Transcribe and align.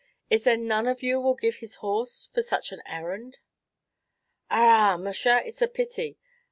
"Is 0.31 0.45
there 0.45 0.57
none 0.57 0.87
of 0.87 1.03
you 1.03 1.21
will 1.21 1.35
give 1.35 1.57
his 1.57 1.75
horse 1.75 2.27
for 2.33 2.41
such 2.41 2.71
an 2.71 2.81
errand?" 2.87 3.37
"Arrah, 4.49 4.97
musha! 4.97 5.43
it's 5.45 5.61
a 5.61 5.67
pity!" 5.67 6.17